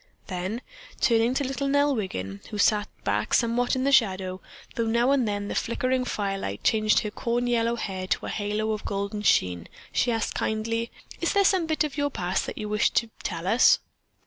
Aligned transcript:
Then 0.25 0.63
turning 0.99 1.35
to 1.35 1.43
little 1.43 1.67
Nell 1.67 1.95
Wiggin, 1.95 2.41
who 2.49 2.57
sat 2.57 2.87
back 3.03 3.35
somewhat 3.35 3.75
in 3.75 3.83
the 3.83 3.91
shadow, 3.91 4.41
though 4.73 4.87
now 4.87 5.11
and 5.11 5.27
then 5.27 5.47
the 5.47 5.53
flickering 5.53 6.05
firelight 6.05 6.63
changed 6.63 7.01
her 7.01 7.11
corn 7.11 7.45
yellow 7.45 7.75
hair 7.75 8.07
to 8.07 8.25
a 8.25 8.29
halo 8.29 8.71
of 8.71 8.83
golden 8.83 9.21
sheen, 9.21 9.67
she 9.93 10.11
asked 10.11 10.33
kindly: 10.33 10.91
"Is 11.19 11.33
there 11.33 11.45
some 11.45 11.67
bit 11.67 11.83
of 11.83 11.97
your 11.97 12.09
past 12.09 12.47
that 12.47 12.57
you 12.57 12.67
wish 12.67 12.89
to 12.89 13.11
tell 13.23 13.45
us?" 13.45 13.77